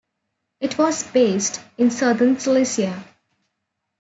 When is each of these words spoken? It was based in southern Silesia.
It 0.59 0.79
was 0.79 1.03
based 1.03 1.61
in 1.77 1.91
southern 1.91 2.39
Silesia. 2.39 3.05